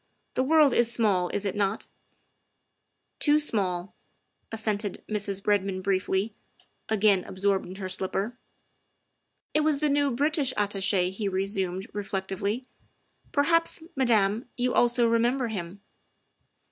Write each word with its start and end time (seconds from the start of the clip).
The 0.33 0.41
world 0.41 0.73
is 0.73 0.91
small, 0.91 1.29
is 1.29 1.45
it 1.45 1.55
not?''" 1.55 1.85
Too 3.19 3.37
small," 3.37 3.93
assented 4.51 5.03
Mrs. 5.07 5.45
Redmond 5.45 5.83
briefly, 5.83 6.33
again 6.89 7.23
absorbed 7.23 7.67
in 7.67 7.75
her 7.75 7.87
slipper. 7.87 8.35
''It 9.53 9.59
was 9.61 9.77
the 9.77 9.89
new 9.89 10.09
British 10.09 10.55
Attache, 10.57 11.11
''he 11.11 11.27
resumed 11.27 11.85
reflect 11.93 12.31
ively." 12.31 12.65
Perhaps, 13.31 13.83
Madame, 13.95 14.45
you 14.57 14.73
also 14.73 15.07
remember 15.07 15.49
him." 15.49 15.81